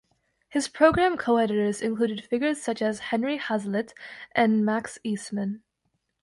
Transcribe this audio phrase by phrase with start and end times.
[0.49, 3.93] His program co-editors included figures such as Henry Hazlitt
[4.33, 5.61] and Max Eastman.